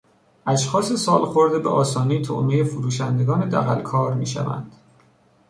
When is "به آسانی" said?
1.59-2.21